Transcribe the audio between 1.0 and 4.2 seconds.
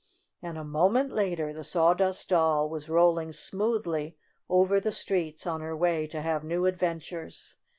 later, the Sawdust Doll was rolling smoothly